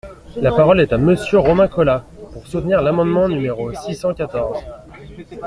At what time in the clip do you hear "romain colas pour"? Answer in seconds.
1.37-2.47